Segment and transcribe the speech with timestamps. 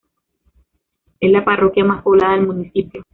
[1.19, 3.03] Es la parroquia más poblada del municipio.